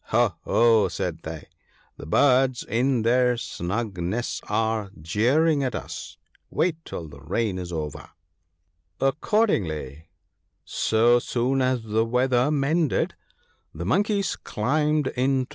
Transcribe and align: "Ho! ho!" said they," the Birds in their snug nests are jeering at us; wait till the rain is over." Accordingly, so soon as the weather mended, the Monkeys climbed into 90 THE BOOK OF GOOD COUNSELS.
"Ho! 0.05 0.33
ho!" 0.45 0.87
said 0.87 1.19
they," 1.21 1.45
the 1.99 2.07
Birds 2.07 2.63
in 2.63 3.03
their 3.03 3.37
snug 3.37 3.99
nests 3.99 4.41
are 4.49 4.89
jeering 4.99 5.63
at 5.63 5.75
us; 5.75 6.17
wait 6.49 6.83
till 6.85 7.07
the 7.07 7.19
rain 7.21 7.59
is 7.59 7.71
over." 7.71 8.09
Accordingly, 8.99 10.07
so 10.65 11.19
soon 11.19 11.61
as 11.61 11.83
the 11.83 12.03
weather 12.03 12.49
mended, 12.49 13.13
the 13.75 13.85
Monkeys 13.85 14.35
climbed 14.35 15.05
into 15.09 15.11
90 15.11 15.11
THE 15.11 15.11
BOOK 15.11 15.11
OF 15.11 15.15
GOOD 15.29 15.35
COUNSELS. 15.37 15.47